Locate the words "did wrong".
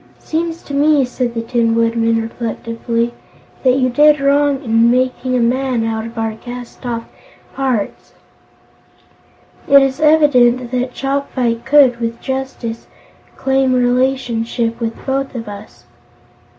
3.91-4.59